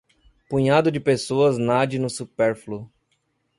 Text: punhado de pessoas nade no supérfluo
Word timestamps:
punhado 0.49 0.89
de 0.91 0.99
pessoas 0.99 1.59
nade 1.59 1.99
no 1.99 2.09
supérfluo 2.09 2.89